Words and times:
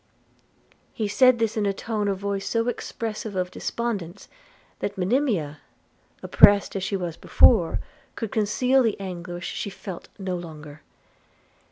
He 0.93 1.07
said 1.07 1.37
this 1.37 1.55
in 1.55 1.67
a 1.67 1.73
tone 1.73 2.07
of 2.07 2.17
voice 2.17 2.47
so 2.47 2.67
expressive 2.67 3.35
of 3.35 3.51
despondence, 3.51 4.29
that 4.79 4.97
Monimia, 4.97 5.59
oppressed 6.23 6.75
as 6.75 6.81
she 6.83 6.97
was 6.97 7.15
before, 7.17 7.79
could 8.15 8.31
conceal 8.31 8.81
the 8.81 8.99
anguish 8.99 9.45
she 9.45 9.69
felt 9.69 10.07
no 10.17 10.35
longer. 10.35 10.81